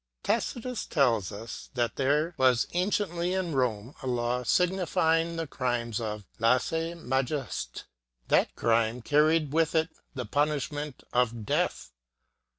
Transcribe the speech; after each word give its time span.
Tacitus 0.23 0.87
tells 0.87 1.31
us 1.31 1.69
that 1.75 1.95
there 1.95 2.33
was 2.35 2.65
anciently 2.73 3.35
in 3.35 3.53
Rome 3.53 3.93
a 4.01 4.07
law 4.07 4.41
specifying 4.41 5.35
the 5.35 5.45
crimes 5.45 6.01
of 6.01 6.25
"16se 6.39 7.05
majest^." 7.05 7.83
That 8.27 8.55
crime 8.55 9.03
car 9.03 9.25
ried 9.25 9.53
with 9.53 9.75
it 9.75 9.89
the 10.15 10.25
punishment 10.25 11.03
of 11.13 11.45
death. 11.45 11.91